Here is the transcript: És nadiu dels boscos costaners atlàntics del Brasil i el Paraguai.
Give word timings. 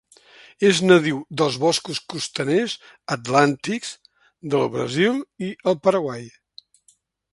És 0.69 0.77
nadiu 0.91 1.17
dels 1.41 1.57
boscos 1.63 1.99
costaners 2.13 2.73
atlàntics 3.17 3.93
del 4.55 4.67
Brasil 4.77 5.21
i 5.51 5.55
el 5.73 5.79
Paraguai. 5.87 6.27